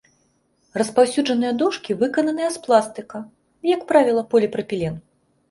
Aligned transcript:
Распаўсюджаныя 0.81 1.51
дошкі 1.63 1.97
выкананыя 1.99 2.49
з 2.57 2.63
пластыка, 2.65 3.23
як 3.75 3.87
правіла, 3.93 4.27
поліпрапілен. 4.35 4.99